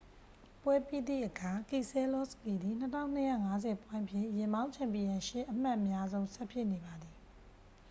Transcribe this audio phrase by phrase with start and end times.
[0.61, 2.75] ပွဲပြီးသည့်အခါ ကီဆဲလောစကီသည်
[3.31, 7.13] 2250 ပွိုင့်ဖြင့် ယာဉ်မောင်း ချန်ပီယံရှစ် အမှတ်အများဆုံး ဆက်ဖြစ်နေပါသည်